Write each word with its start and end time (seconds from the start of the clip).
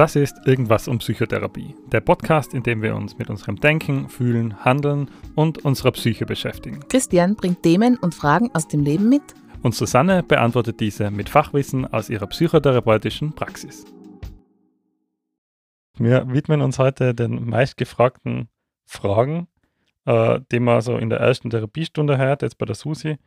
Das 0.00 0.16
ist 0.16 0.46
Irgendwas 0.46 0.88
um 0.88 0.96
Psychotherapie, 0.96 1.74
der 1.92 2.00
Podcast, 2.00 2.54
in 2.54 2.62
dem 2.62 2.80
wir 2.80 2.96
uns 2.96 3.18
mit 3.18 3.28
unserem 3.28 3.60
Denken, 3.60 4.08
Fühlen, 4.08 4.64
Handeln 4.64 5.10
und 5.34 5.62
unserer 5.62 5.92
Psyche 5.92 6.24
beschäftigen. 6.24 6.80
Christian 6.88 7.36
bringt 7.36 7.62
Themen 7.62 7.98
und 7.98 8.14
Fragen 8.14 8.50
aus 8.54 8.66
dem 8.66 8.82
Leben 8.82 9.10
mit. 9.10 9.20
Und 9.60 9.74
Susanne 9.74 10.22
beantwortet 10.22 10.80
diese 10.80 11.10
mit 11.10 11.28
Fachwissen 11.28 11.84
aus 11.84 12.08
ihrer 12.08 12.26
psychotherapeutischen 12.28 13.34
Praxis. 13.34 13.84
Wir 15.98 16.26
widmen 16.32 16.62
uns 16.62 16.78
heute 16.78 17.14
den 17.14 17.46
meistgefragten 17.46 18.48
Fragen, 18.86 19.48
äh, 20.06 20.40
die 20.50 20.60
man 20.60 20.80
so 20.80 20.96
in 20.96 21.10
der 21.10 21.20
ersten 21.20 21.50
Therapiestunde 21.50 22.16
hört, 22.16 22.40
jetzt 22.40 22.56
bei 22.56 22.64
der 22.64 22.74
Susi, 22.74 23.18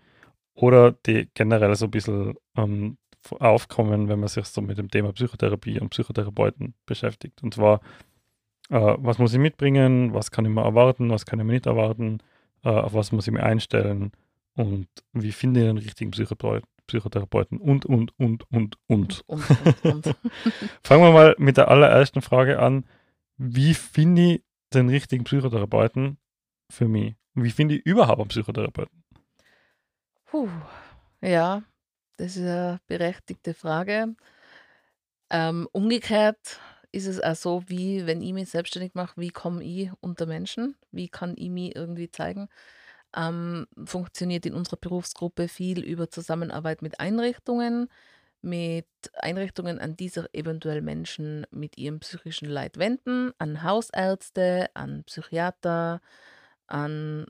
oder 0.55 0.93
die 1.05 1.29
generell 1.35 1.75
so 1.75 1.85
ein 1.85 1.91
bisschen 1.91 2.33
ähm, 2.57 2.97
aufkommen, 3.31 4.09
wenn 4.09 4.19
man 4.19 4.29
sich 4.29 4.45
so 4.45 4.61
mit 4.61 4.77
dem 4.77 4.89
Thema 4.89 5.13
Psychotherapie 5.13 5.79
und 5.79 5.89
Psychotherapeuten 5.89 6.73
beschäftigt. 6.85 7.41
Und 7.43 7.53
zwar, 7.53 7.81
äh, 8.69 8.95
was 8.97 9.17
muss 9.17 9.33
ich 9.33 9.39
mitbringen, 9.39 10.13
was 10.13 10.31
kann 10.31 10.45
ich 10.45 10.51
mir 10.51 10.63
erwarten, 10.63 11.09
was 11.09 11.25
kann 11.25 11.39
ich 11.39 11.45
mir 11.45 11.53
nicht 11.53 11.65
erwarten, 11.65 12.19
äh, 12.63 12.69
auf 12.69 12.93
was 12.93 13.11
muss 13.11 13.27
ich 13.27 13.33
mir 13.33 13.43
einstellen 13.43 14.11
und 14.55 14.87
wie 15.13 15.31
finde 15.31 15.61
ich 15.61 15.69
einen 15.69 15.77
richtigen 15.77 16.11
Psychotherapeuten, 16.11 16.69
Psychotherapeuten 16.87 17.57
und, 17.59 17.85
und, 17.85 18.17
und, 18.19 18.49
und, 18.51 18.77
und. 18.87 19.23
und, 19.27 19.43
und, 19.83 19.85
und. 19.85 20.05
Fangen 20.83 21.03
wir 21.03 21.11
mal 21.11 21.35
mit 21.37 21.57
der 21.57 21.69
allerersten 21.69 22.21
Frage 22.21 22.59
an. 22.59 22.85
Wie 23.37 23.73
finde 23.73 24.33
ich 24.33 24.43
den 24.73 24.89
richtigen 24.89 25.23
Psychotherapeuten 25.23 26.17
für 26.69 26.87
mich? 26.87 27.15
Wie 27.35 27.49
finde 27.49 27.75
ich 27.75 27.85
überhaupt 27.85 28.19
einen 28.19 28.29
Psychotherapeuten? 28.29 29.03
Puh, 30.25 30.49
ja, 31.21 31.63
das 32.17 32.35
ist 32.37 32.43
eine 32.43 32.79
berechtigte 32.87 33.53
Frage. 33.53 34.15
Ähm, 35.29 35.67
umgekehrt 35.71 36.59
ist 36.91 37.07
es 37.07 37.21
auch 37.21 37.35
so, 37.35 37.63
wie 37.67 38.05
wenn 38.05 38.21
ich 38.21 38.33
mich 38.33 38.49
selbstständig 38.49 38.93
mache, 38.93 39.19
wie 39.19 39.29
komme 39.29 39.63
ich 39.63 39.89
unter 40.01 40.25
Menschen? 40.25 40.75
Wie 40.91 41.09
kann 41.09 41.33
ich 41.37 41.49
mich 41.49 41.75
irgendwie 41.75 42.11
zeigen? 42.11 42.49
Ähm, 43.15 43.67
funktioniert 43.85 44.45
in 44.45 44.53
unserer 44.53 44.77
Berufsgruppe 44.77 45.47
viel 45.47 45.83
über 45.83 46.09
Zusammenarbeit 46.09 46.81
mit 46.81 46.99
Einrichtungen, 46.99 47.89
mit 48.41 48.87
Einrichtungen, 49.15 49.79
an 49.79 49.95
die 49.97 50.09
sich 50.09 50.25
eventuell 50.33 50.81
Menschen 50.81 51.45
mit 51.51 51.77
ihrem 51.77 51.99
psychischen 52.01 52.49
Leid 52.49 52.77
wenden, 52.77 53.31
an 53.39 53.63
Hausärzte, 53.63 54.67
an 54.75 55.03
Psychiater, 55.05 56.01
an 56.67 57.27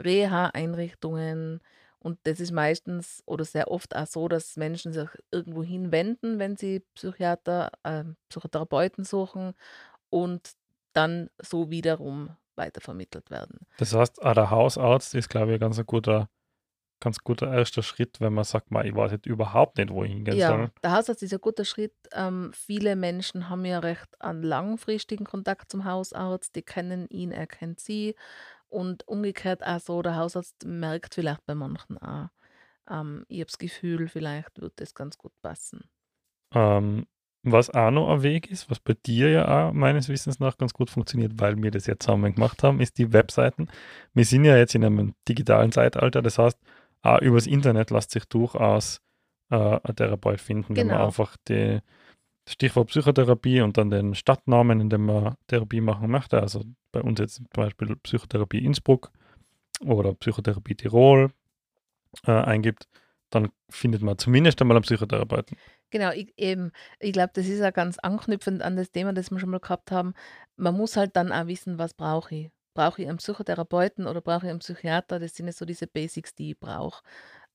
Reha-Einrichtungen. 0.00 1.60
Und 2.00 2.18
das 2.24 2.40
ist 2.40 2.52
meistens 2.52 3.22
oder 3.26 3.44
sehr 3.44 3.70
oft 3.70 3.94
auch 3.96 4.06
so, 4.06 4.28
dass 4.28 4.56
Menschen 4.56 4.92
sich 4.92 5.08
irgendwo 5.32 5.62
hinwenden, 5.62 6.38
wenn 6.38 6.56
sie 6.56 6.80
Psychiater, 6.94 7.72
äh, 7.82 8.04
Psychotherapeuten 8.28 9.04
suchen 9.04 9.54
und 10.10 10.52
dann 10.92 11.30
so 11.42 11.70
wiederum 11.70 12.36
weitervermittelt 12.56 13.30
werden. 13.30 13.60
Das 13.78 13.94
heißt, 13.94 14.22
auch 14.22 14.34
der 14.34 14.50
Hausarzt 14.50 15.14
ist, 15.14 15.28
glaube 15.28 15.54
ich, 15.54 15.60
ganz 15.60 15.78
ein 15.78 15.86
guter, 15.86 16.28
ganz 17.00 17.18
guter 17.20 17.52
erster 17.52 17.82
Schritt, 17.82 18.20
wenn 18.20 18.32
man 18.32 18.44
sagt, 18.44 18.70
man, 18.72 18.84
ich 18.86 18.94
weiß 18.94 19.12
jetzt 19.12 19.26
überhaupt 19.26 19.78
nicht, 19.78 19.90
wo 19.90 20.02
ich 20.04 20.10
hingehen 20.10 20.36
Ja, 20.36 20.48
soll. 20.48 20.70
der 20.82 20.92
Hausarzt 20.92 21.22
ist 21.22 21.32
ein 21.32 21.40
guter 21.40 21.64
Schritt. 21.64 21.94
Ähm, 22.12 22.50
viele 22.54 22.96
Menschen 22.96 23.48
haben 23.48 23.64
ja 23.64 23.78
recht 23.78 24.08
an 24.20 24.42
langfristigen 24.42 25.24
Kontakt 25.24 25.70
zum 25.70 25.84
Hausarzt. 25.84 26.56
Die 26.56 26.62
kennen 26.62 27.06
ihn, 27.08 27.30
er 27.30 27.46
kennt 27.46 27.78
sie. 27.80 28.16
Und 28.68 29.06
umgekehrt 29.08 29.64
auch 29.64 29.80
so, 29.80 30.02
der 30.02 30.16
Hausarzt 30.16 30.64
merkt 30.66 31.14
vielleicht 31.14 31.44
bei 31.46 31.54
manchen 31.54 31.98
auch, 31.98 32.28
ähm, 32.90 33.24
ich 33.28 33.40
habe 33.40 33.46
das 33.46 33.58
Gefühl, 33.58 34.08
vielleicht 34.08 34.60
wird 34.60 34.80
das 34.80 34.94
ganz 34.94 35.16
gut 35.16 35.32
passen. 35.42 35.88
Ähm, 36.54 37.06
was 37.44 37.70
auch 37.70 37.90
noch 37.90 38.10
ein 38.10 38.22
Weg 38.22 38.50
ist, 38.50 38.70
was 38.70 38.80
bei 38.80 38.94
dir 39.06 39.30
ja 39.30 39.68
auch 39.68 39.72
meines 39.72 40.08
Wissens 40.08 40.40
nach 40.40 40.58
ganz 40.58 40.72
gut 40.74 40.90
funktioniert, 40.90 41.32
weil 41.36 41.62
wir 41.62 41.70
das 41.70 41.86
ja 41.86 41.98
zusammen 41.98 42.34
gemacht 42.34 42.62
haben, 42.62 42.80
ist 42.80 42.98
die 42.98 43.12
Webseiten. 43.12 43.68
Wir 44.12 44.24
sind 44.24 44.44
ja 44.44 44.56
jetzt 44.56 44.74
in 44.74 44.84
einem 44.84 45.14
digitalen 45.28 45.72
Zeitalter, 45.72 46.20
das 46.20 46.38
heißt, 46.38 46.58
auch 47.02 47.20
übers 47.20 47.46
Internet 47.46 47.90
lässt 47.90 48.10
sich 48.10 48.24
durchaus 48.26 49.00
äh, 49.50 49.56
ein 49.82 49.96
Therapeut 49.96 50.40
finden, 50.40 50.76
wenn 50.76 50.88
man 50.88 50.96
Genau. 50.96 51.06
einfach 51.06 51.36
die 51.48 51.80
Stichwort 52.48 52.88
Psychotherapie 52.88 53.60
und 53.60 53.76
dann 53.76 53.90
den 53.90 54.14
Stadtnamen, 54.14 54.80
in 54.80 54.90
dem 54.90 55.06
man 55.06 55.36
Therapie 55.46 55.80
machen 55.80 56.10
möchte. 56.10 56.40
Also 56.40 56.64
bei 56.98 57.08
uns 57.08 57.20
jetzt 57.20 57.36
zum 57.36 57.46
Beispiel 57.52 57.96
Psychotherapie 57.96 58.64
Innsbruck 58.64 59.10
oder 59.84 60.14
Psychotherapie 60.14 60.74
Tirol 60.74 61.32
äh, 62.26 62.32
eingibt, 62.32 62.88
dann 63.30 63.50
findet 63.68 64.02
man 64.02 64.18
zumindest 64.18 64.60
einmal 64.60 64.76
einen 64.76 64.84
Psychotherapeuten. 64.84 65.56
Genau, 65.90 66.10
ich, 66.10 66.32
eben, 66.36 66.72
ich 66.98 67.12
glaube, 67.12 67.30
das 67.34 67.46
ist 67.46 67.60
ja 67.60 67.70
ganz 67.70 67.98
anknüpfend 67.98 68.62
an 68.62 68.76
das 68.76 68.90
Thema, 68.90 69.12
das 69.12 69.30
wir 69.30 69.38
schon 69.38 69.50
mal 69.50 69.60
gehabt 69.60 69.90
haben. 69.90 70.14
Man 70.56 70.76
muss 70.76 70.96
halt 70.96 71.16
dann 71.16 71.32
auch 71.32 71.46
wissen, 71.46 71.78
was 71.78 71.94
brauche 71.94 72.34
ich. 72.34 72.50
Brauche 72.74 73.02
ich 73.02 73.08
einen 73.08 73.18
Psychotherapeuten 73.18 74.06
oder 74.06 74.20
brauche 74.20 74.46
ich 74.46 74.50
einen 74.50 74.60
Psychiater? 74.60 75.18
Das 75.18 75.34
sind 75.34 75.46
ja 75.46 75.52
so 75.52 75.64
diese 75.64 75.86
Basics, 75.86 76.34
die 76.34 76.50
ich 76.50 76.60
brauche. 76.60 77.02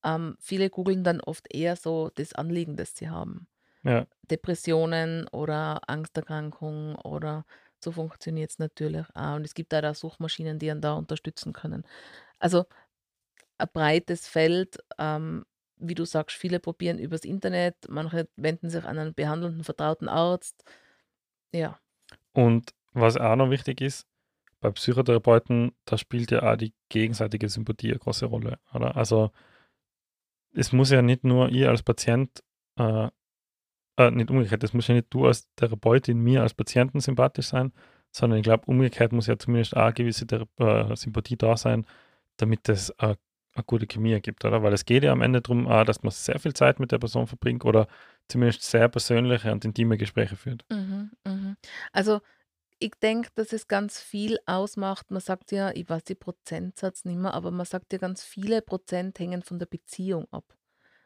Ähm, 0.03 0.35
viele 0.39 0.69
googeln 0.69 1.03
dann 1.03 1.21
oft 1.21 1.53
eher 1.53 1.75
so 1.75 2.11
das 2.15 2.33
Anliegen, 2.33 2.75
das 2.75 2.95
sie 2.95 3.09
haben. 3.09 3.47
Ja, 3.83 4.05
Depressionen 4.29 5.27
oder 5.29 5.81
Angsterkrankungen 5.87 6.95
oder 6.95 7.45
so 7.83 7.91
funktioniert 7.91 8.51
es 8.51 8.59
natürlich 8.59 9.05
auch. 9.13 9.35
Und 9.35 9.45
es 9.45 9.53
gibt 9.53 9.73
auch 9.73 9.81
da 9.81 9.93
Suchmaschinen, 9.93 10.59
die 10.59 10.71
einen 10.71 10.81
da 10.81 10.93
unterstützen 10.93 11.53
können. 11.53 11.83
Also 12.39 12.65
ein 13.57 13.67
breites 13.73 14.27
Feld, 14.27 14.77
ähm, 14.97 15.45
wie 15.77 15.95
du 15.95 16.05
sagst, 16.05 16.37
viele 16.37 16.59
probieren 16.59 16.99
übers 16.99 17.25
Internet, 17.25 17.75
manche 17.89 18.27
wenden 18.35 18.69
sich 18.69 18.83
an 18.85 18.97
einen 18.99 19.13
behandelnden, 19.13 19.63
vertrauten 19.63 20.07
Arzt. 20.07 20.63
Ja, 21.53 21.79
und 22.33 22.73
was 22.93 23.17
auch 23.17 23.35
noch 23.35 23.49
wichtig 23.49 23.81
ist, 23.81 24.07
bei 24.59 24.71
Psychotherapeuten, 24.71 25.73
da 25.85 25.97
spielt 25.97 26.31
ja 26.31 26.51
auch 26.51 26.57
die 26.57 26.73
gegenseitige 26.89 27.49
Sympathie 27.49 27.91
eine 27.91 27.99
große 27.99 28.25
Rolle, 28.25 28.59
oder? 28.73 28.95
Also 28.95 29.31
es 30.53 30.71
muss 30.71 30.91
ja 30.91 31.01
nicht 31.01 31.23
nur 31.23 31.49
ich 31.49 31.67
als 31.67 31.83
Patient, 31.83 32.43
äh, 32.77 33.09
äh, 33.97 34.11
nicht 34.11 34.29
umgekehrt, 34.29 34.63
es 34.63 34.73
muss 34.73 34.87
ja 34.87 34.95
nicht 34.95 35.07
du 35.11 35.25
als 35.25 35.49
Therapeutin 35.55 36.19
mir 36.19 36.41
als 36.41 36.53
Patienten 36.53 36.99
sympathisch 36.99 37.47
sein, 37.47 37.71
sondern 38.11 38.39
ich 38.39 38.43
glaube, 38.43 38.65
umgekehrt 38.67 39.11
muss 39.11 39.27
ja 39.27 39.37
zumindest 39.37 39.75
auch 39.75 39.83
eine 39.83 39.93
gewisse 39.93 40.25
äh, 40.25 40.95
Sympathie 40.95 41.37
da 41.37 41.57
sein, 41.57 41.85
damit 42.37 42.69
es 42.69 42.89
äh, 42.99 43.15
eine 43.55 43.63
gute 43.65 43.87
Chemie 43.87 44.13
ergibt, 44.13 44.45
oder? 44.45 44.63
Weil 44.63 44.73
es 44.73 44.85
geht 44.85 45.03
ja 45.03 45.11
am 45.11 45.21
Ende 45.21 45.41
darum, 45.41 45.67
auch, 45.67 45.83
dass 45.83 46.03
man 46.03 46.11
sehr 46.11 46.39
viel 46.39 46.53
Zeit 46.53 46.79
mit 46.79 46.91
der 46.91 46.97
Person 46.99 47.27
verbringt 47.27 47.65
oder 47.65 47.87
zumindest 48.27 48.63
sehr 48.63 48.89
persönliche 48.89 49.51
und 49.51 49.65
intime 49.65 49.97
Gespräche 49.97 50.35
führt. 50.35 50.65
mhm, 50.69 51.11
mhm. 51.25 51.55
Also 51.91 52.21
ich 52.79 52.93
denke, 53.01 53.29
dass 53.35 53.53
es 53.53 53.67
ganz 53.67 54.01
viel 54.01 54.39
ausmacht. 54.45 55.11
Man 55.11 55.21
sagt 55.21 55.51
ja, 55.51 55.71
ich 55.71 55.87
weiß 55.87 56.03
die 56.03 56.15
Prozentsatz 56.15 57.05
nicht 57.05 57.17
mehr, 57.17 57.33
aber 57.33 57.51
man 57.51 57.65
sagt 57.65 57.93
ja, 57.93 57.99
ganz 57.99 58.23
viele 58.23 58.61
Prozent 58.61 59.19
hängen 59.19 59.41
von 59.41 59.59
der 59.59 59.67
Beziehung 59.67 60.27
ab. 60.31 60.45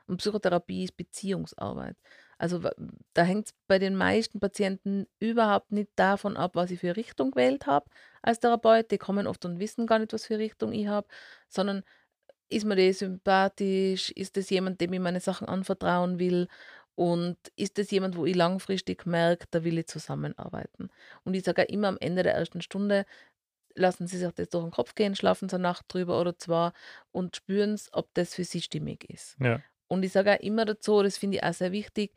Und 0.07 0.17
Psychotherapie 0.17 0.85
ist 0.85 0.97
Beziehungsarbeit. 0.97 1.97
Also 2.37 2.61
da 3.13 3.23
hängt 3.23 3.47
es 3.47 3.53
bei 3.67 3.79
den 3.79 3.95
meisten 3.95 4.39
Patienten 4.39 5.07
überhaupt 5.19 5.71
nicht 5.71 5.89
davon 5.95 6.37
ab, 6.37 6.51
was 6.55 6.71
ich 6.71 6.79
für 6.79 6.95
Richtung 6.95 7.31
gewählt 7.31 7.65
habe 7.65 7.89
als 8.21 8.39
Therapeut. 8.39 8.91
Die 8.91 8.97
kommen 8.97 9.27
oft 9.27 9.43
und 9.45 9.59
wissen 9.59 9.87
gar 9.87 9.99
nicht, 9.99 10.13
was 10.13 10.25
für 10.25 10.37
Richtung 10.37 10.71
ich 10.71 10.87
habe, 10.87 11.07
sondern 11.47 11.83
ist 12.49 12.65
mir 12.65 12.75
der 12.75 12.93
sympathisch? 12.93 14.11
Ist 14.11 14.37
das 14.37 14.49
jemand, 14.49 14.81
dem 14.81 14.93
ich 14.93 14.99
meine 14.99 15.19
Sachen 15.19 15.47
anvertrauen 15.47 16.19
will? 16.19 16.47
Und 16.95 17.37
ist 17.55 17.77
das 17.77 17.91
jemand, 17.91 18.17
wo 18.17 18.25
ich 18.25 18.35
langfristig 18.35 19.05
merke, 19.05 19.45
da 19.51 19.63
will 19.63 19.77
ich 19.77 19.87
zusammenarbeiten? 19.87 20.89
Und 21.23 21.35
ich 21.35 21.43
sage 21.43 21.63
auch 21.63 21.67
immer 21.67 21.89
am 21.89 21.97
Ende 21.99 22.23
der 22.23 22.33
ersten 22.33 22.61
Stunde, 22.61 23.05
lassen 23.75 24.07
Sie 24.07 24.17
sich 24.17 24.31
das 24.31 24.49
durch 24.49 24.63
den 24.63 24.71
Kopf 24.71 24.95
gehen, 24.95 25.15
schlafen 25.15 25.49
Sie 25.49 25.55
eine 25.55 25.63
Nacht 25.63 25.85
drüber 25.89 26.19
oder 26.19 26.37
zwei 26.37 26.71
und 27.11 27.35
spüren 27.35 27.73
es, 27.73 27.93
ob 27.93 28.13
das 28.15 28.33
für 28.33 28.43
Sie 28.43 28.61
stimmig 28.61 29.07
ist. 29.09 29.37
Ja. 29.39 29.61
Und 29.87 30.03
ich 30.03 30.11
sage 30.11 30.33
auch 30.33 30.39
immer 30.39 30.65
dazu, 30.65 31.01
das 31.01 31.17
finde 31.17 31.37
ich 31.37 31.43
auch 31.43 31.53
sehr 31.53 31.71
wichtig, 31.71 32.13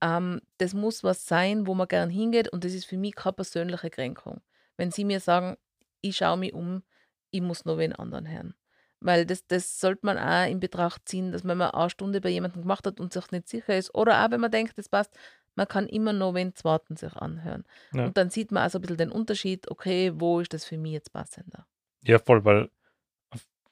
ähm, 0.00 0.40
das 0.58 0.74
muss 0.74 1.04
was 1.04 1.26
sein, 1.26 1.66
wo 1.66 1.74
man 1.74 1.88
gern 1.88 2.10
hingeht 2.10 2.48
und 2.48 2.64
das 2.64 2.72
ist 2.72 2.84
für 2.84 2.96
mich 2.96 3.14
keine 3.14 3.34
persönliche 3.34 3.90
Kränkung. 3.90 4.40
Wenn 4.76 4.90
Sie 4.90 5.04
mir 5.04 5.20
sagen, 5.20 5.56
ich 6.00 6.16
schaue 6.16 6.36
mich 6.36 6.52
um, 6.52 6.82
ich 7.30 7.40
muss 7.40 7.64
noch 7.64 7.78
wen 7.78 7.92
anderen 7.92 8.28
hören. 8.28 8.54
Weil 9.00 9.26
das, 9.26 9.46
das 9.46 9.80
sollte 9.80 10.06
man 10.06 10.18
auch 10.18 10.48
in 10.48 10.60
Betracht 10.60 11.08
ziehen, 11.08 11.32
dass 11.32 11.44
wenn 11.44 11.58
man 11.58 11.70
eine 11.70 11.90
Stunde 11.90 12.20
bei 12.20 12.28
jemandem 12.28 12.62
gemacht 12.62 12.86
hat 12.86 13.00
und 13.00 13.12
sich 13.12 13.30
nicht 13.30 13.48
sicher 13.48 13.76
ist, 13.76 13.94
oder 13.94 14.24
auch 14.24 14.30
wenn 14.30 14.40
man 14.40 14.50
denkt, 14.50 14.76
das 14.78 14.88
passt, 14.88 15.16
man 15.54 15.68
kann 15.68 15.86
immer 15.86 16.12
noch 16.12 16.34
wen 16.34 16.54
zweiten 16.54 16.96
sich 16.96 17.14
anhören. 17.16 17.64
Ja. 17.92 18.06
Und 18.06 18.16
dann 18.16 18.30
sieht 18.30 18.52
man 18.52 18.62
also 18.62 18.78
ein 18.78 18.82
bisschen 18.82 18.96
den 18.98 19.12
Unterschied, 19.12 19.70
okay, 19.70 20.12
wo 20.14 20.40
ist 20.40 20.52
das 20.54 20.64
für 20.64 20.78
mich 20.78 20.92
jetzt 20.92 21.12
passender? 21.12 21.66
Ja, 22.02 22.18
voll, 22.18 22.44
weil 22.44 22.70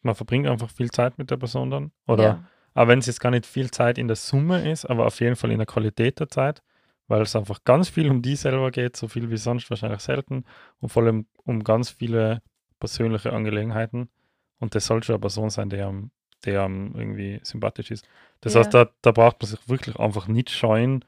man 0.03 0.15
verbringt 0.15 0.47
einfach 0.47 0.71
viel 0.71 0.91
Zeit 0.91 1.19
mit 1.19 1.31
der 1.31 1.37
Person 1.37 1.71
dann. 1.71 1.93
Oder 2.07 2.23
Ja, 2.23 2.45
auch 2.75 2.89
wenn 2.89 2.99
es 3.01 3.07
jetzt 3.07 3.21
gar 3.21 3.31
nicht 3.31 3.47
viel 3.47 3.71
Zeit 3.71 3.99
in 3.99 4.07
der 4.09 4.17
Summe 4.17 4.71
ist, 4.71 4.85
aber 4.85 5.07
auf 5.07 5.21
jeden 5.21 5.37
Fall 5.37 5.51
in 5.51 5.59
der 5.59 5.67
Qualität 5.67 6.21
der 6.21 6.29
Zeit, 6.29 6.63
weil 7.09 7.23
es 7.23 7.35
einfach 7.37 7.65
ganz 7.65 7.89
viel 7.89 8.11
um 8.11 8.23
die 8.23 8.37
selber 8.37 8.71
geht, 8.71 8.97
so 8.97 9.09
viel 9.09 9.31
wie 9.31 9.37
sonst 9.37 9.69
wahrscheinlich 9.71 10.01
selten 10.01 10.45
und 10.81 10.91
vor 10.91 11.03
allem 11.03 11.27
um 11.45 11.65
ganz 11.65 11.91
viele 11.91 12.43
persönliche 12.79 13.33
Angelegenheiten. 13.33 14.09
Und 14.59 14.75
das 14.75 14.87
soll 14.87 15.03
schon 15.03 15.15
eine 15.15 15.21
Person 15.21 15.51
sein, 15.51 15.71
die 15.71 15.81
einem 15.81 16.95
irgendwie 16.95 17.41
sympathisch 17.43 17.91
ist. 17.91 18.07
Das 18.41 18.55
Ja. 18.55 18.61
heißt, 18.61 18.75
da, 18.75 18.89
da 19.03 19.13
braucht 19.13 19.41
man 19.43 19.51
sich 19.51 19.69
wirklich 19.69 19.97
einfach 19.97 20.29
nicht 20.29 20.51
scheuen, 20.51 21.05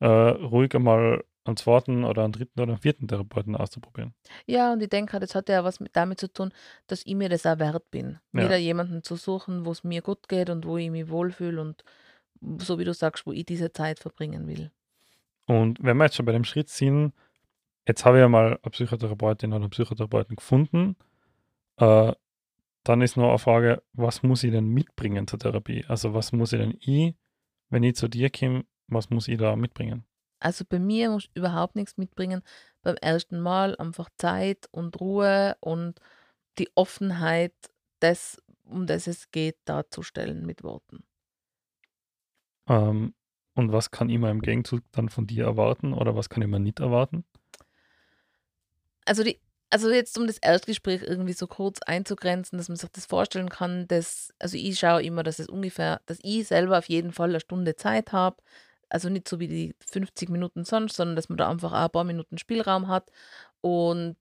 äh, 0.00 0.06
ruhig 0.06 0.74
einmal 0.74 1.24
einen 1.46 1.56
zweiten 1.56 2.04
oder 2.04 2.24
einen 2.24 2.32
dritten 2.32 2.60
oder 2.60 2.72
einen 2.72 2.80
vierten 2.82 3.08
Therapeuten 3.08 3.56
auszuprobieren. 3.56 4.14
Ja, 4.46 4.72
und 4.72 4.82
ich 4.82 4.88
denke 4.88 5.18
das 5.20 5.34
hat 5.34 5.48
ja 5.48 5.64
was 5.64 5.80
mit 5.80 5.94
damit 5.96 6.20
zu 6.20 6.32
tun, 6.32 6.52
dass 6.86 7.04
ich 7.04 7.14
mir 7.14 7.28
das 7.28 7.46
auch 7.46 7.58
wert 7.58 7.90
bin, 7.90 8.18
mir 8.32 8.42
Ja. 8.42 8.48
da 8.48 8.56
jemanden 8.56 9.02
zu 9.02 9.16
suchen, 9.16 9.64
wo 9.64 9.70
es 9.72 9.84
mir 9.84 10.02
gut 10.02 10.28
geht 10.28 10.50
und 10.50 10.66
wo 10.66 10.76
ich 10.76 10.90
mich 10.90 11.08
wohlfühle 11.08 11.60
und 11.60 11.84
so 12.58 12.78
wie 12.78 12.84
du 12.84 12.92
sagst, 12.94 13.26
wo 13.26 13.32
ich 13.32 13.44
diese 13.46 13.72
Zeit 13.72 13.98
verbringen 13.98 14.46
will. 14.46 14.70
Und 15.46 15.82
wenn 15.82 15.96
wir 15.96 16.04
jetzt 16.04 16.16
schon 16.16 16.26
bei 16.26 16.32
dem 16.32 16.44
Schritt 16.44 16.68
sind, 16.68 17.12
jetzt 17.86 18.04
habe 18.04 18.18
ich 18.18 18.20
ja 18.20 18.28
mal 18.28 18.58
eine 18.62 18.70
Psychotherapeutin 18.70 19.52
oder 19.52 19.62
einen 19.62 19.70
Psychotherapeuten 19.70 20.36
gefunden, 20.36 20.96
äh, 21.78 22.12
dann 22.84 23.00
ist 23.00 23.16
nur 23.16 23.28
eine 23.28 23.38
Frage, 23.38 23.82
was 23.92 24.22
muss 24.22 24.44
ich 24.44 24.52
denn 24.52 24.68
mitbringen 24.68 25.26
zur 25.26 25.38
Therapie? 25.38 25.84
Also 25.88 26.14
was 26.14 26.32
muss 26.32 26.52
ich 26.52 26.60
denn 26.60 26.76
ich, 26.80 27.14
wenn 27.68 27.82
ich 27.82 27.96
zu 27.96 28.08
dir 28.08 28.30
komme, 28.30 28.64
was 28.88 29.10
muss 29.10 29.28
ich 29.28 29.38
da 29.38 29.56
mitbringen? 29.56 30.04
Also 30.40 30.64
bei 30.68 30.78
mir 30.78 31.10
musst 31.10 31.28
du 31.34 31.40
überhaupt 31.40 31.76
nichts 31.76 31.96
mitbringen. 31.96 32.42
Beim 32.82 32.96
ersten 32.96 33.40
Mal 33.40 33.76
einfach 33.76 34.08
Zeit 34.16 34.68
und 34.70 35.00
Ruhe 35.00 35.56
und 35.60 36.00
die 36.58 36.70
Offenheit, 36.76 37.54
das, 38.00 38.42
um 38.64 38.86
das 38.86 39.06
es 39.06 39.30
geht, 39.30 39.58
darzustellen 39.66 40.46
mit 40.46 40.62
Worten. 40.62 41.04
Ähm, 42.68 43.14
und 43.54 43.72
was 43.72 43.90
kann 43.90 44.08
ich 44.10 44.18
mal 44.18 44.30
im 44.30 44.40
Gegenzug 44.42 44.82
dann 44.92 45.08
von 45.08 45.26
dir 45.26 45.44
erwarten 45.44 45.92
oder 45.92 46.14
was 46.16 46.28
kann 46.28 46.42
ich 46.42 46.48
mal 46.48 46.58
nicht 46.60 46.78
erwarten? 46.80 47.24
Also 49.04 49.22
die 49.22 49.40
also 49.70 49.90
jetzt 49.90 50.16
um 50.16 50.28
das 50.28 50.38
Erstgespräch 50.38 51.02
irgendwie 51.02 51.32
so 51.32 51.48
kurz 51.48 51.80
einzugrenzen, 51.82 52.56
dass 52.56 52.68
man 52.68 52.76
sich 52.76 52.88
das 52.90 53.06
vorstellen 53.06 53.48
kann, 53.48 53.88
dass 53.88 54.32
also 54.38 54.56
ich 54.56 54.78
schaue 54.78 55.02
immer, 55.02 55.22
dass 55.24 55.38
es 55.40 55.48
ungefähr 55.48 56.00
dass 56.06 56.18
ich 56.22 56.46
selber 56.46 56.78
auf 56.78 56.88
jeden 56.88 57.12
Fall 57.12 57.30
eine 57.30 57.40
Stunde 57.40 57.74
Zeit 57.76 58.12
habe. 58.12 58.36
Also 58.90 59.08
nicht 59.08 59.28
so 59.28 59.40
wie 59.40 59.48
die 59.48 59.74
50 59.86 60.28
Minuten 60.30 60.64
sonst, 60.64 60.96
sondern 60.96 61.16
dass 61.16 61.28
man 61.28 61.38
da 61.38 61.50
einfach 61.50 61.72
auch 61.72 61.76
ein 61.86 61.90
paar 61.90 62.04
Minuten 62.04 62.38
Spielraum 62.38 62.88
hat. 62.88 63.10
Und 63.60 64.16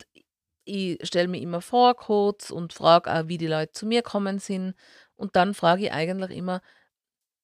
ich 0.66 1.00
stelle 1.08 1.28
mir 1.28 1.42
immer 1.42 1.62
vor 1.62 1.96
kurz 1.96 2.52
und 2.52 2.74
frage 2.74 3.12
auch, 3.14 3.28
wie 3.28 3.38
die 3.38 3.48
Leute 3.48 3.74
zu 3.74 3.86
mir 3.88 4.02
kommen 4.04 4.40
sind. 4.40 4.76
Und 5.16 5.36
dann 5.36 5.54
frage 5.54 5.84
ich 5.86 5.92
eigentlich 5.94 6.32
immer: 6.38 6.62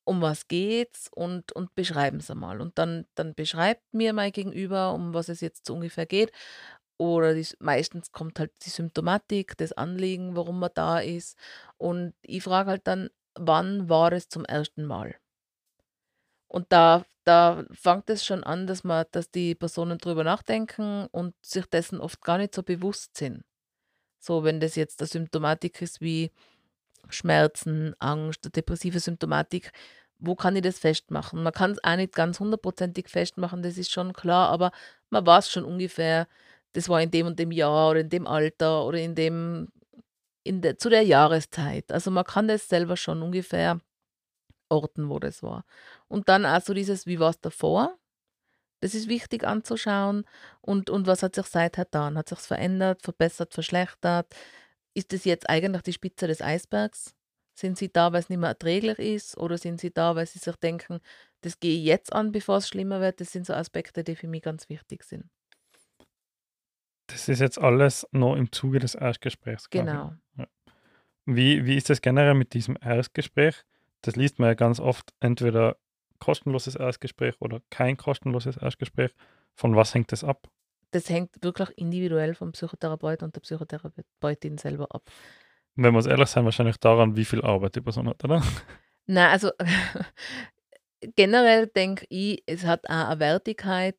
„Um 0.06 0.22
was 0.22 0.48
geht's?“ 0.48 1.10
und 1.14 1.52
und 1.54 1.76
beschreiben 1.76 2.20
sie 2.22 2.36
mal. 2.36 2.62
Und 2.62 2.78
dann 2.80 3.06
dann 3.16 3.36
beschreibt 3.36 3.84
mir 3.94 4.14
mein 4.14 4.32
Gegenüber, 4.34 4.94
um 4.94 5.14
was 5.14 5.30
es 5.30 5.42
jetzt 5.42 5.66
so 5.68 5.76
ungefähr 5.76 6.06
geht. 6.08 6.32
Oder 7.00 7.34
die 7.36 7.48
meistens 7.60 8.12
kommt 8.14 8.40
halt 8.40 8.54
die 8.66 8.72
Symptomatik, 8.72 9.58
das 9.58 9.74
Anliegen, 9.74 10.36
warum 10.38 10.60
man 10.60 10.72
da 10.76 11.00
ist. 11.00 11.38
Und 11.78 12.14
ich 12.24 12.44
frage 12.44 12.72
halt 12.72 12.88
dann: 12.88 13.10
„Wann 13.36 13.90
war 13.90 14.12
es 14.14 14.30
zum 14.30 14.46
ersten 14.46 14.86
Mal?“ 14.86 15.16
Und 16.52 16.68
da 16.72 17.06
da 17.24 17.64
fängt 17.72 18.10
es 18.10 18.26
schon 18.26 18.44
an, 18.44 18.68
dass 18.68 18.84
man 18.84 19.06
dass 19.12 19.30
die 19.32 19.56
Personen 19.56 20.00
drüber 20.00 20.24
nachdenken 20.26 21.08
und 21.12 21.36
sich 21.46 21.66
dessen 21.68 22.02
oft 22.02 22.20
gar 22.22 22.38
nicht 22.40 22.54
so 22.56 22.64
bewusst 22.64 23.16
sind. 23.18 23.44
So, 24.20 24.44
wenn 24.44 24.60
das 24.62 24.76
jetzt 24.76 25.02
'ne 25.02 25.08
Symptomatik 25.08 25.82
ist 25.82 26.02
wie 26.02 26.32
Schmerzen, 27.10 27.96
Angst, 28.00 28.56
depressive 28.56 29.00
Symptomatik, 29.02 29.72
wo 30.20 30.36
kann 30.36 30.56
ich 30.58 30.64
das 30.64 30.80
festmachen? 30.80 31.44
Man 31.44 31.54
kann 31.54 31.72
es 31.74 31.84
auch 31.84 31.96
nicht 31.98 32.14
ganz 32.16 32.40
hundertprozentig 32.40 33.10
festmachen, 33.10 33.64
das 33.64 33.78
ist 33.78 33.92
schon 33.92 34.14
klar, 34.14 34.50
aber 34.50 34.72
man 35.12 35.26
weiß 35.28 35.50
schon 35.52 35.66
ungefähr, 35.66 36.28
das 36.74 36.90
war 36.90 37.02
in 37.02 37.12
dem 37.12 37.28
und 37.28 37.40
dem 37.40 37.52
Jahr 37.52 37.92
oder 37.92 38.02
in 38.02 38.10
dem 38.10 38.28
Alter 38.28 38.86
oder 38.86 39.00
in 39.00 39.16
dem 39.16 39.70
in 40.46 40.62
der 40.62 40.78
zu 40.80 40.90
der 40.90 41.04
Jahreszeit. 41.04 41.92
Also, 41.92 42.12
man 42.12 42.26
kann 42.26 42.48
das 42.50 42.70
selber 42.70 42.98
schon 42.98 43.22
ungefähr 43.24 43.80
orten, 44.72 45.10
wo 45.10 45.20
das 45.20 45.44
war. 45.44 45.66
Und 46.10 46.30
dann 46.30 46.46
auch 46.46 46.62
so 46.62 46.74
dieses: 46.74 47.06
Wie 47.08 47.20
war's 47.20 47.42
davor? 47.42 47.98
Das 48.82 48.96
ist 48.96 49.08
wichtig 49.10 49.44
anzuschauen. 49.46 50.26
Und 50.62 50.90
und 50.90 51.08
was 51.08 51.24
hat 51.24 51.36
sich 51.36 51.46
seither 51.48 51.86
getan? 51.86 52.18
Hat 52.18 52.30
sich's 52.30 52.48
verändert, 52.48 53.04
verbessert, 53.04 53.54
verschlechtert? 53.54 54.34
Ist 54.96 55.14
das 55.14 55.26
jetzt 55.26 55.50
eigentlich 55.50 55.84
die 55.84 55.94
Spitze 55.94 56.28
des 56.28 56.42
Eisbergs? 56.42 57.16
Sind 57.56 57.78
sie 57.78 57.92
da, 57.92 58.14
weil's 58.14 58.30
nicht 58.30 58.40
mehr 58.40 58.50
erträglich 58.50 59.00
ist, 59.00 59.38
oder 59.38 59.58
sind 59.58 59.80
sie 59.82 59.92
da, 59.94 60.16
weil 60.16 60.28
sie 60.28 60.40
sich 60.40 60.56
denken: 60.58 61.00
„Das 61.42 61.60
gehe 61.60 61.78
ich 61.80 61.86
jetzt 61.86 62.14
an, 62.14 62.32
bevor 62.32 62.58
es 62.58 62.70
schlimmer 62.70 63.02
wird?“ 63.02 63.22
Das 63.22 63.32
sind 63.32 63.46
so 63.48 63.54
Aspekte, 63.54 64.04
die 64.04 64.16
für 64.16 64.28
mich 64.28 64.44
ganz 64.44 64.70
wichtig 64.70 65.04
sind. 65.04 65.30
Das 67.08 67.28
ist 67.30 67.40
jetzt 67.40 67.60
alles 67.60 68.08
noch 68.12 68.36
im 68.36 68.52
Zuge 68.52 68.80
des 68.80 68.96
Erstgesprächs. 68.96 69.70
Genau. 69.72 70.18
Ja. 70.38 70.48
Wie 71.26 71.66
wie 71.66 71.78
ist 71.78 71.90
das 71.90 72.02
generell 72.02 72.36
mit 72.36 72.54
diesem 72.54 72.78
Erstgespräch? 72.82 73.66
Das 74.02 74.16
liest 74.16 74.40
man 74.40 74.50
ja 74.50 74.54
ganz 74.56 74.80
oft, 74.80 75.14
entweder 75.20 75.78
kostenloses 76.20 76.76
Erstgespräch 76.76 77.36
oder 77.40 77.62
kein 77.70 77.98
kostenloses 77.98 78.58
Erstgespräch. 78.58 79.12
Von 79.56 79.76
was 79.76 79.94
hängt 79.94 80.12
das 80.12 80.24
ab? 80.24 80.48
Das 80.92 81.10
hängt 81.10 81.44
wirklich 81.44 81.70
individuell 81.78 82.36
vom 82.36 82.52
Psychotherapeuten 82.52 83.26
und 83.26 83.36
der 83.36 83.42
Psychotherapeutin 83.42 84.58
selber 84.58 84.88
ab. 84.92 85.04
Wenn 85.76 85.94
wir 85.94 85.98
uns 85.98 86.06
ehrlich 86.06 86.28
sein, 86.28 86.46
wahrscheinlich 86.46 86.78
daran, 86.78 87.16
wie 87.16 87.26
viel 87.26 87.42
Arbeit 87.42 87.76
die 87.76 87.82
Person 87.82 88.10
hat, 88.10 88.24
oder? 88.24 88.44
Nein, 89.06 89.30
also 89.30 89.52
generell 91.16 91.68
denke 91.68 92.06
ich, 92.10 92.44
es 92.46 92.66
hat 92.66 92.90
auch 92.90 93.10
eine 93.10 93.20
Wertigkeit. 93.20 93.98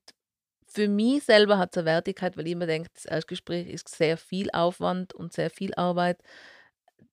Für 0.66 0.88
mich 0.88 1.24
selber 1.24 1.58
hat's 1.58 1.76
eine 1.76 1.86
Wertigkeit, 1.86 2.36
weil 2.36 2.46
ich 2.46 2.56
mir 2.56 2.66
denke, 2.66 2.90
das 2.94 3.04
Erstgespräch 3.04 3.68
ist 3.68 3.88
sehr 3.88 4.16
viel 4.16 4.50
Aufwand 4.52 5.14
und 5.14 5.32
sehr 5.32 5.50
viel 5.50 5.74
Arbeit, 5.74 6.22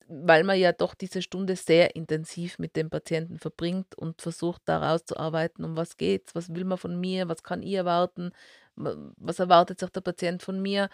weil 0.09 0.43
man 0.43 0.59
ja 0.59 0.73
doch 0.73 0.95
diese 0.95 1.21
Stunde 1.21 1.55
sehr 1.55 1.95
intensiv 1.95 2.59
mit 2.59 2.75
dem 2.75 2.89
Patienten 2.89 3.39
verbringt 3.39 3.95
und 3.95 4.21
versucht, 4.21 4.63
da 4.65 4.79
rauszuarbeiten, 4.91 5.63
um 5.65 5.77
was 5.77 5.97
geht's, 5.97 6.35
was 6.35 6.49
will 6.53 6.65
man 6.65 6.77
von 6.79 6.99
mir, 6.99 7.29
was 7.29 7.43
kann 7.43 7.63
ich 7.63 7.73
erwarten, 7.73 8.31
wa 8.75 8.95
was 9.17 9.39
erwartet 9.39 9.79
sich 9.79 9.89
der 9.91 10.01
Patient 10.01 10.43
von 10.43 10.61
mir. 10.61 10.89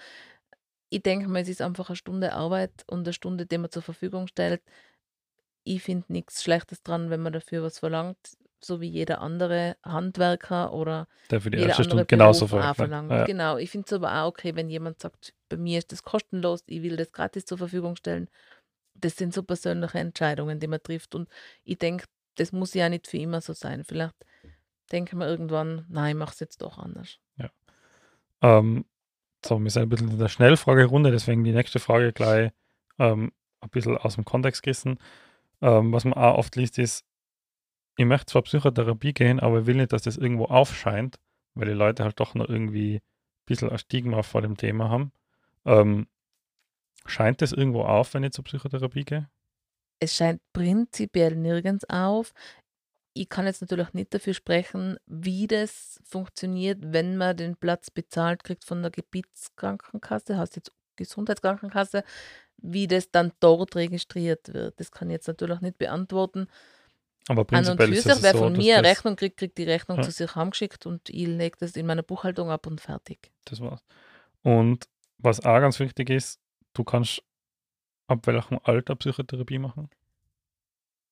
Ich 0.89 1.03
denke 1.03 1.27
mir, 1.29 1.41
es 1.41 1.49
ist 1.49 1.61
einfach 1.61 1.89
eine 1.89 1.95
Stunde 1.97 2.33
Arbeit 2.33 2.83
und 2.87 3.01
eine 3.01 3.13
Stunde, 3.13 3.45
die 3.45 3.57
man 3.59 3.71
zur 3.71 3.81
Verfügung 3.83 4.27
stellt. 4.27 4.61
Ich 5.63 5.81
finde 5.83 6.05
nichts 6.13 6.43
Schlechtes 6.43 6.83
dran, 6.83 7.09
wenn 7.09 7.21
man 7.21 7.33
dafür 7.33 7.63
was 7.63 7.79
verlangt, 7.79 8.17
so 8.61 8.81
wie 8.81 8.87
jeder 8.87 9.19
andere 9.21 9.77
Handwerker 9.83 10.73
oder 10.73 11.07
Der 11.29 11.39
für 11.41 11.51
die 11.51 11.57
jeder 11.57 11.59
erste 11.59 11.83
andere 11.83 11.83
Stunde 11.83 12.05
genauso 12.05 12.47
verlangt. 12.47 12.77
verlangt. 12.77 13.09
Ja. 13.09 13.25
Genau, 13.25 13.57
ich 13.57 13.71
finde 13.71 13.85
es 13.87 13.93
aber 13.93 14.21
auch 14.23 14.27
okay, 14.29 14.55
wenn 14.55 14.69
jemand 14.69 15.01
sagt: 15.01 15.33
„Bei 15.49 15.57
mir 15.57 15.79
ist 15.79 15.91
das 15.91 16.03
kostenlos, 16.03 16.63
ich 16.67 16.83
will 16.83 16.97
das 16.97 17.11
gratis 17.11 17.45
zur 17.45 17.57
Verfügung 17.57 17.95
stellen.“ 17.95 18.29
Das 18.95 19.15
sind 19.15 19.33
so 19.33 19.43
persönliche 19.43 19.99
Entscheidungen, 19.99 20.59
die 20.59 20.67
man 20.67 20.81
trifft 20.81 21.15
und 21.15 21.29
ich 21.63 21.77
denke, 21.77 22.05
das 22.35 22.51
muss 22.51 22.73
ja 22.73 22.89
nicht 22.89 23.07
für 23.07 23.17
immer 23.17 23.41
so 23.41 23.53
sein. 23.53 23.83
Vielleicht 23.83 24.15
denken 24.91 25.19
wir 25.19 25.27
irgendwann: 25.27 25.85
„Nein, 25.89 26.11
ich 26.11 26.19
mache 26.19 26.33
es 26.33 26.39
jetzt 26.39 26.61
doch 26.61 26.77
anders.“ 26.77 27.19
Ja. 27.37 27.49
Ähm, 28.41 28.85
so, 29.45 29.59
wir 29.59 29.71
sind 29.71 29.83
ein 29.83 29.89
bisschen 29.89 30.11
in 30.11 30.19
der 30.19 30.29
Schnellfragerunde, 30.29 31.11
deswegen 31.11 31.43
die 31.43 31.53
nächste 31.53 31.79
Frage 31.79 32.13
gleich 32.13 32.51
ähm, 32.99 33.31
ein 33.61 33.69
bisschen 33.69 33.97
aus 33.97 34.15
dem 34.15 34.25
Kontext 34.25 34.63
gerissen. 34.63 34.99
Ähm, 35.61 35.91
was 35.93 36.05
man 36.05 36.15
auch 36.15 36.37
oft 36.37 36.55
liest, 36.55 36.77
ist, 36.79 37.05
ich 37.97 38.05
möchte 38.05 38.27
zwar 38.27 38.41
Psychotherapie 38.43 39.13
gehen, 39.13 39.39
aber 39.39 39.61
ich 39.61 39.65
will 39.67 39.75
nicht, 39.75 39.93
dass 39.93 40.03
das 40.03 40.17
irgendwo 40.17 40.45
aufscheint, 40.45 41.19
weil 41.53 41.67
die 41.67 41.73
Leute 41.73 42.03
halt 42.03 42.19
doch 42.19 42.35
noch 42.35 42.49
irgendwie 42.49 42.97
ein 42.97 43.01
bisschen 43.45 43.69
ein 43.69 43.77
Stigma 43.77 44.23
vor 44.23 44.41
dem 44.41 44.57
Thema 44.57 44.89
haben. 44.89 45.11
Ähm, 45.65 46.07
scheint 47.05 47.41
das 47.41 47.51
irgendwo 47.51 47.83
auf, 47.83 48.13
wenn 48.13 48.23
ich 48.23 48.31
zur 48.31 48.43
Psychotherapie 48.43 49.05
gehe? 49.05 49.29
Es 49.99 50.15
scheint 50.15 50.41
prinzipiell 50.53 51.35
nirgends 51.35 51.89
auf. 51.89 52.33
Ich 53.13 53.29
kann 53.29 53.45
jetzt 53.45 53.61
natürlich 53.61 53.93
nicht 53.93 54.13
dafür 54.13 54.33
sprechen, 54.33 54.97
wie 55.05 55.47
das 55.47 56.01
funktioniert, 56.03 56.79
wenn 56.81 57.15
man 57.15 57.37
den 57.37 57.55
Platz 57.55 57.89
bezahlt 57.89 58.43
kriegt 58.43 58.65
von 58.65 58.81
der 58.81 58.91
Gebietskrankenkasse, 58.91 60.37
heißt 60.37 60.57
jetzt 60.57 60.71
Gesundheitskrankenkasse, 60.97 62.03
wie 62.57 62.87
das 62.87 63.11
dann 63.11 63.31
dort 63.39 63.75
registriert 63.75 64.53
wird. 64.53 64.79
Das 64.79 64.91
kann 64.91 65.09
ich 65.09 65.13
jetzt 65.13 65.27
natürlich 65.27 65.61
nicht 65.61 65.77
beantworten. 65.77 66.47
Aber 67.27 67.41
An 67.51 67.65
und 67.65 67.77
prinzipiell 67.77 67.95
für 67.95 68.13
sich, 68.13 68.23
wer 68.23 68.31
so, 68.33 68.37
von 68.39 68.53
mir 68.53 68.77
eine 68.77 68.87
Rechnung 68.87 69.15
kriegt, 69.15 69.37
kriegt 69.37 69.57
die 69.57 69.63
Rechnung 69.63 69.97
Ja. 69.97 70.03
zu 70.03 70.11
sich 70.11 70.35
heimgeschickt 70.35 70.85
und 70.85 71.09
ich 71.09 71.25
lege 71.27 71.57
das 71.59 71.71
in 71.75 71.85
meiner 71.85 72.03
Buchhaltung 72.03 72.51
ab 72.51 72.67
und 72.67 72.81
fertig. 72.81 73.31
das 73.45 73.61
war's. 73.61 73.83
Und 74.43 74.85
was 75.17 75.39
auch 75.39 75.59
ganz 75.59 75.79
wichtig 75.79 76.09
ist, 76.09 76.39
du 76.75 76.83
kannst 76.83 77.23
ab 78.07 78.27
welchem 78.27 78.59
Alter 78.63 78.95
Psychotherapie 78.95 79.59
machen? 79.59 79.89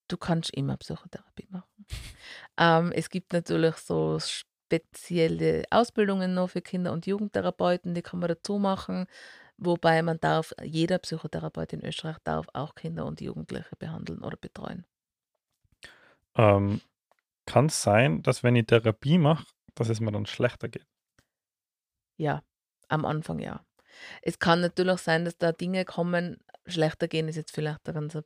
Du 0.08 0.17
kannst 0.17 0.53
immer 0.53 0.77
Psychotherapie 0.77 1.48
machen. 1.50 1.86
Ähm, 2.58 2.91
es 2.91 3.10
gibt 3.10 3.34
natürlich 3.34 3.77
so 3.77 4.20
spezielle 4.20 5.63
Ausbildungen 5.72 6.34
noch 6.34 6.51
für 6.51 6.62
Kinder 6.62 6.91
und 6.91 7.08
Jugendtherapeuten, 7.08 7.96
die 7.96 8.01
kann 8.01 8.20
man 8.20 8.29
dazu 8.29 8.60
machen, 8.60 9.08
wobei 9.58 10.01
man 10.03 10.20
darf 10.20 10.53
jeder 10.62 11.00
Psychotherapeut 11.00 11.74
in 11.74 11.84
Österreich 11.84 12.17
darf 12.24 12.48
auch 12.53 12.75
Kinder 12.75 13.05
und 13.05 13.22
Jugendliche 13.22 13.75
behandeln 13.77 14.24
oder 14.24 14.38
betreuen. 14.38 14.86
Ähm, 16.36 16.82
kann 17.46 17.67
es 17.67 17.82
sein, 17.82 18.22
dass 18.22 18.43
wenn 18.43 18.55
ich 18.55 18.67
Therapie 18.67 19.17
mache, 19.17 19.46
dass 19.75 19.89
es 19.89 20.00
mir 20.00 20.12
dann 20.12 20.25
schlechter 20.25 20.70
geht? 20.70 20.86
Ja, 22.17 22.43
am 22.88 23.05
Anfang 23.05 23.39
ja. 23.39 23.65
Es 24.22 24.40
kann 24.40 24.62
natürlich 24.62 25.00
sein, 25.00 25.26
dass 25.26 25.38
da 25.38 25.52
Dinge 25.52 25.86
kommen 25.86 26.38
schlechter 26.66 27.08
gehen 27.10 27.28
ist 27.28 27.36
jetzt 27.36 27.52
vielleicht 27.54 27.86
'ne 27.88 27.94
ganz 27.94 28.18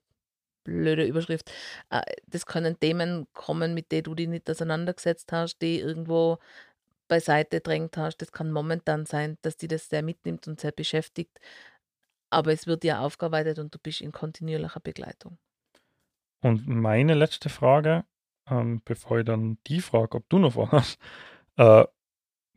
blöde 0.66 1.06
Überschrift. 1.06 1.52
Äh, 1.92 2.02
das 2.28 2.46
können 2.46 2.80
Themen 2.80 3.28
kommen, 3.34 3.74
mit 3.74 3.92
denen 3.92 4.04
du 4.04 4.16
dich 4.16 4.28
nicht 4.30 4.50
auseinandergesetzt 4.50 5.32
hast, 5.34 5.60
die 5.62 5.80
irgendwo 5.80 6.40
beiseite 7.10 7.62
drängt 7.62 7.98
hast. 7.98 8.18
Das 8.20 8.32
kann 8.34 8.52
momentan 8.52 9.06
sein, 9.06 9.38
dass 9.44 9.58
die 9.58 9.68
das 9.70 9.90
sehr 9.90 10.04
mitnimmt 10.04 10.48
und 10.48 10.60
sehr 10.62 10.72
beschäftigt, 10.74 11.40
aber 12.32 12.54
es 12.54 12.68
wird 12.68 12.84
ja 12.84 13.02
aufgearbeitet 13.02 13.60
und 13.60 13.74
du 13.76 13.80
bist 13.80 14.02
in 14.02 14.12
kontinuierlicher 14.12 14.82
Begleitung. 14.82 15.38
Und 16.42 16.68
meine 16.68 17.14
letzte 17.16 17.50
Frage, 17.50 18.06
ähm, 18.50 18.82
bevor 18.86 19.20
ich 19.20 19.26
dann 19.26 19.58
die 19.68 19.82
frage, 19.82 20.18
ob 20.18 20.30
du 20.30 20.40
noch 20.40 20.54
Fragen 20.54 20.72
hast, 20.72 21.00
äh, 21.58 21.86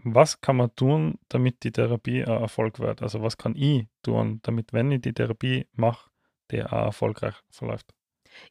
was 0.05 0.41
kann 0.41 0.57
man 0.57 0.75
tun, 0.75 1.19
damit 1.29 1.63
die 1.63 1.73
Therapie 1.73 2.23
ein 2.23 2.43
Erfolg 2.43 2.79
wird? 2.79 3.03
Also 3.03 3.23
was 3.23 3.37
kann 3.37 3.55
ich 3.57 3.87
tun, 4.03 4.41
damit, 4.43 4.73
wenn 4.73 4.91
ich 4.93 5.01
die 5.01 5.13
Therapie 5.13 5.67
mache, 5.73 6.11
der 6.51 6.73
auch 6.73 6.87
erfolgreich 6.87 7.35
verläuft? 7.51 7.95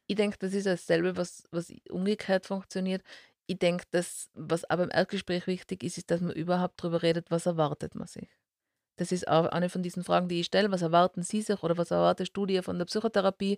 Ich 0.07 0.15
denke, 0.15 0.37
das 0.39 0.53
ist 0.53 0.67
dasselbe, 0.67 1.17
was, 1.17 1.43
was 1.51 1.73
umgekehrt 1.89 2.45
funktioniert. 2.45 3.03
Ich 3.47 3.57
denke, 3.57 3.85
dass, 3.91 4.29
was 4.33 4.65
aber 4.65 4.83
im 4.83 4.91
Erstgespräch 4.91 5.47
wichtig 5.47 5.83
ist, 5.83 5.97
ist, 5.97 6.11
dass 6.11 6.21
man 6.21 6.33
überhaupt 6.33 6.83
darüber 6.83 7.01
redet, 7.01 7.31
was 7.31 7.45
erwartet 7.45 7.95
man 7.95 8.07
sich. 8.07 8.29
Das 8.97 9.11
ist 9.11 9.27
auch 9.27 9.45
eine 9.45 9.69
von 9.69 9.81
diesen 9.81 10.03
Fragen, 10.03 10.27
die 10.27 10.41
ich 10.41 10.47
stelle. 10.47 10.71
Was 10.71 10.81
erwarten 10.81 11.23
Sie 11.23 11.41
sich 11.41 11.63
oder 11.63 11.77
was 11.77 11.91
erwartest 11.91 12.35
du 12.35 12.45
dir 12.45 12.63
von 12.63 12.77
der 12.77 12.85
Psychotherapie? 12.85 13.57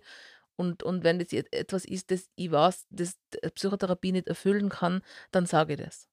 Und, 0.56 0.82
und 0.82 1.02
wenn 1.02 1.18
das 1.18 1.32
etwas 1.32 1.84
ist, 1.84 2.10
das 2.10 2.30
ich 2.36 2.50
weiß, 2.52 2.86
das 2.90 3.18
Psychotherapie 3.54 4.12
nicht 4.12 4.28
erfüllen 4.28 4.68
kann, 4.68 5.02
dann 5.32 5.46
sage 5.46 5.74
ich 5.74 5.80
das. 5.80 6.08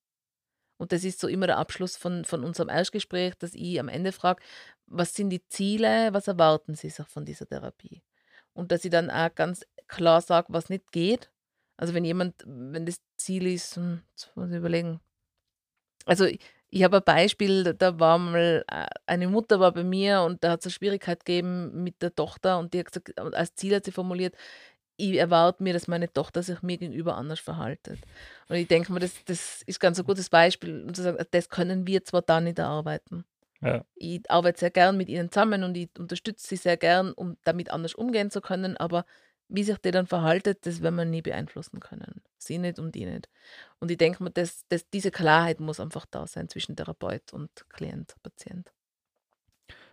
Und 0.79 0.93
das 0.93 1.03
ist 1.03 1.19
so 1.19 1.27
immer 1.27 1.45
der 1.45 1.57
Abschluss 1.57 1.98
von, 1.98 2.24
von 2.24 2.43
unserem 2.43 2.69
Erstgespräch, 2.69 3.36
dass 3.36 3.53
ich 3.53 3.79
am 3.81 3.89
Ende 3.89 4.13
frage, 4.13 4.41
was 4.88 5.13
sind 5.13 5.29
die 5.29 5.45
Ziele, 5.50 6.13
was 6.13 6.29
erwarten 6.29 6.74
Sie 6.74 6.89
sich 6.89 7.05
von 7.05 7.25
dieser 7.25 7.45
Therapie? 7.45 8.01
Und 8.53 8.71
dass 8.71 8.86
ich 8.86 8.89
dann 8.89 9.12
auch 9.12 9.36
ganz 9.36 9.65
klar 9.88 10.21
sage, 10.21 10.48
was 10.50 10.69
nicht 10.69 10.93
geht. 10.93 11.29
Also 11.75 11.93
wenn 11.93 12.05
jemand, 12.05 12.43
wenn 12.45 12.86
das 12.86 13.01
Ziel 13.17 13.48
ist, 13.48 13.75
hm, 13.75 14.01
jetzt 14.12 14.31
muss 14.36 14.51
ich 14.51 14.55
überlegen. 14.55 15.01
Also 16.05 16.25
ich, 16.25 16.39
ich 16.69 16.83
habe 16.83 16.98
ein 16.98 17.03
Beispiel, 17.03 17.74
da 17.74 18.00
war 18.00 18.17
mal 18.17 18.63
äh, 18.71 18.86
eine 19.05 19.27
Mutter 19.27 19.59
war 19.59 19.74
bei 19.74 19.83
mir 19.83 20.21
und 20.21 20.43
da 20.43 20.51
hat 20.51 20.62
es 20.62 20.67
eine 20.67 20.71
Schwierigkeit 20.71 21.25
gegeben 21.25 21.83
mit 21.83 22.01
der 22.01 22.15
Tochter 22.15 22.57
und 22.57 22.74
die 22.74 22.79
hat 22.79 22.86
gesagt, 22.86 23.19
als 23.19 23.55
Ziel 23.55 23.75
hat 23.75 23.86
sie 23.86 23.91
formuliert, 23.91 24.36
ich 25.00 25.18
erwarte 25.18 25.63
mir, 25.63 25.74
dass 25.74 25.88
meine 25.88 26.12
Tochter 26.12 26.44
sich 26.44 26.62
mir 26.62 26.77
gegenüber 26.77 27.15
anders 27.15 27.39
verhaltet. 27.39 28.00
Und 28.48 28.58
ich 28.58 28.68
denke 28.68 28.91
mir, 28.91 29.00
das, 29.00 29.13
das 29.25 29.62
ist 29.65 29.79
ganz 29.79 30.00
ein 30.00 30.06
gutes 30.06 30.29
Beispiel, 30.29 30.84
um 30.84 30.94
zu 30.94 31.01
sagen, 31.01 31.24
das 31.32 31.50
können 31.50 31.88
wir 31.88 32.03
zwar 32.03 32.22
da 32.22 32.41
nicht 32.41 32.60
erarbeiten. 32.60 33.25
Ja. 33.62 33.84
Ich 33.96 34.29
arbeite 34.29 34.60
sehr 34.60 34.72
gern 34.72 34.98
mit 34.98 35.10
ihnen 35.10 35.32
zusammen 35.32 35.63
und 35.63 35.75
ich 35.75 35.89
unterstütze 35.98 36.48
sie 36.48 36.56
sehr 36.56 36.77
gern, 36.77 37.12
um 37.13 37.38
damit 37.44 37.72
anders 37.72 37.94
umgehen 37.94 38.32
zu 38.32 38.41
können, 38.41 38.77
aber 38.77 39.06
wie 39.50 39.63
sich 39.63 39.77
der 39.79 39.91
dann 39.91 40.06
verhaltet, 40.06 40.65
das 40.65 40.82
werden 40.82 40.96
wir 40.96 41.06
nie 41.06 41.22
beeinflussen 41.22 41.79
können. 41.79 42.22
Sie 42.38 42.58
nicht 42.58 42.77
und 42.77 42.94
die 42.94 43.06
nicht. 43.06 43.27
Und 43.79 43.89
ich 43.89 43.98
denke 43.98 44.24
mir, 44.24 44.29
dass, 44.29 44.68
dass 44.68 44.88
diese 44.89 45.12
Klarheit 45.12 45.60
muss 45.60 45.79
einfach 45.79 46.06
da 46.06 46.27
sein 46.27 46.50
zwischen 46.50 46.75
Therapeut 46.75 47.34
und 47.34 47.50
Klient, 47.70 48.15
Patient. 48.22 48.72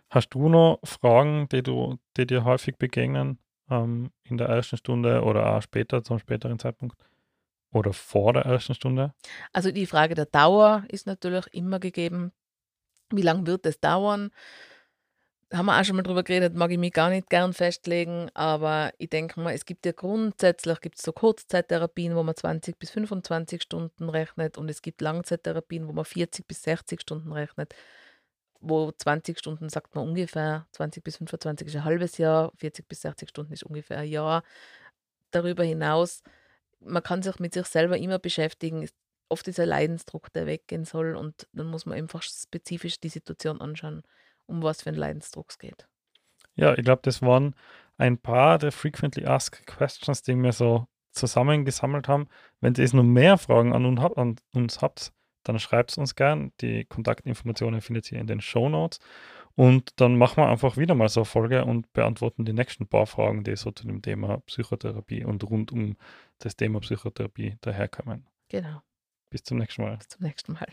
Hast 0.09 0.29
du 0.29 0.47
noch 0.47 0.79
Fragen, 0.83 1.49
die, 1.49 1.63
du, 1.63 1.97
die 2.15 2.27
dir 2.27 2.45
häufig 2.45 2.77
begegnen? 2.77 3.39
Ähm, 3.69 4.11
in 4.23 4.37
der 4.37 4.47
ersten 4.47 4.77
Stunde 4.77 5.23
oder 5.23 5.55
auch 5.55 5.61
später, 5.61 6.03
zum 6.03 6.19
späteren 6.19 6.59
Zeitpunkt? 6.59 6.97
Oder 7.71 7.93
vor 7.93 8.33
der 8.33 8.43
ersten 8.43 8.73
Stunde? 8.73 9.13
Also 9.53 9.71
die 9.71 9.85
Frage 9.85 10.15
der 10.15 10.25
Dauer 10.25 10.83
ist 10.89 11.05
natürlich 11.05 11.45
immer 11.53 11.79
gegeben. 11.79 12.31
Wie 13.11 13.21
lange 13.21 13.45
wird 13.45 13.65
es 13.65 13.79
dauern? 13.79 14.31
Da 15.49 15.59
haben 15.59 15.67
wir 15.67 15.79
auch 15.79 15.83
schon 15.85 15.95
mal 15.95 16.01
drüber 16.01 16.23
geredet, 16.23 16.55
mag 16.55 16.71
ich 16.71 16.77
mich 16.77 16.91
gar 16.91 17.09
nicht 17.09 17.29
gern 17.29 17.53
festlegen, 17.53 18.29
aber 18.33 18.91
ich 18.97 19.09
denke 19.09 19.39
mal, 19.39 19.53
es 19.53 19.65
gibt 19.65 19.85
ja 19.85 19.93
grundsätzlich 19.93 20.81
gibt's 20.81 21.03
so 21.03 21.13
Kurzzeittherapien, 21.13 22.15
wo 22.17 22.23
man 22.23 22.35
20 22.35 22.77
bis 22.77 22.89
25 22.89 23.61
Stunden 23.61 24.09
rechnet 24.09 24.57
und 24.57 24.69
es 24.69 24.81
gibt 24.81 24.99
Langzeittherapien, 24.99 25.87
wo 25.87 25.93
man 25.93 26.03
40 26.03 26.45
bis 26.47 26.63
60 26.63 26.99
Stunden 26.99 27.31
rechnet 27.31 27.73
wo 28.61 28.91
20 28.91 29.39
Stunden 29.39 29.69
sagt 29.69 29.95
man 29.95 30.07
ungefähr, 30.07 30.67
20 30.71 31.03
bis 31.03 31.17
25 31.17 31.67
ist 31.67 31.75
ein 31.75 31.85
halbes 31.85 32.17
Jahr, 32.17 32.51
40 32.55 32.87
bis 32.87 33.01
60 33.01 33.29
Stunden 33.29 33.53
ist 33.53 33.63
ungefähr 33.63 33.99
ein 33.99 34.09
Jahr. 34.09 34.43
Darüber 35.31 35.63
hinaus, 35.63 36.23
man 36.79 37.03
kann 37.03 37.21
sich 37.21 37.39
mit 37.39 37.53
sich 37.53 37.65
selber 37.67 37.97
immer 37.97 38.19
beschäftigen. 38.19 38.87
Oft 39.29 39.47
ist 39.47 39.59
ein 39.59 39.67
Leidensdruck, 39.67 40.31
der 40.33 40.45
weggehen 40.45 40.85
soll 40.85 41.15
und 41.15 41.47
dann 41.51 41.67
muss 41.67 41.85
man 41.85 41.97
einfach 41.97 42.21
spezifisch 42.21 42.99
die 42.99 43.09
Situation 43.09 43.59
anschauen, 43.61 44.03
um 44.45 44.63
was 44.63 44.83
für 44.83 44.89
einen 44.89 44.99
Leidensdruck 44.99 45.47
es 45.49 45.59
geht. 45.59 45.87
Ja, 46.55 46.73
ich 46.77 46.83
glaube, 46.83 47.01
das 47.03 47.21
waren 47.21 47.55
ein 47.97 48.17
paar 48.17 48.57
der 48.57 48.71
Frequently 48.71 49.25
Asked 49.25 49.67
Questions, 49.67 50.21
die 50.21 50.35
wir 50.35 50.53
so 50.53 50.87
zusammengesammelt 51.11 52.07
haben. 52.07 52.27
Wenn 52.61 52.73
ihr 52.75 52.83
jetzt 52.83 52.93
noch 52.93 53.03
mehr 53.03 53.37
Fragen 53.37 53.73
an 53.73 53.85
uns 54.53 54.81
habt, 54.81 55.11
dann 55.47 55.59
schreibt 55.59 55.91
es 55.91 55.97
uns 55.97 56.15
gern. 56.15 56.51
Die 56.61 56.85
Kontaktinformationen 56.85 57.81
findet 57.81 58.11
ihr 58.11 58.19
in 58.19 58.27
den 58.27 58.41
Show 58.41 58.69
Notes. 58.69 58.99
Und 59.55 59.99
dann 59.99 60.17
machen 60.17 60.37
wir 60.37 60.49
einfach 60.49 60.77
wieder 60.77 60.93
mal 60.93 61.09
so 61.09 61.21
eine 61.21 61.25
Folge 61.25 61.65
und 61.65 61.91
beantworten 61.93 62.45
die 62.45 62.53
nächsten 62.53 62.85
paar 62.85 63.07
Fragen, 63.07 63.43
die 63.43 63.55
so 63.55 63.71
zu 63.71 63.87
dem 63.87 64.01
Thema 64.01 64.39
Psychotherapie 64.41 65.25
und 65.25 65.43
rund 65.43 65.71
um 65.71 65.97
das 66.37 66.55
Thema 66.55 66.79
Psychotherapie 66.79 67.57
daherkommen. 67.61 68.27
Genau. 68.49 68.81
Bis 69.31 69.43
zum 69.43 69.57
nächsten 69.57 69.81
Mal. 69.81 69.97
Bis 69.97 70.09
zum 70.09 70.23
nächsten 70.25 70.53
Mal. 70.53 70.67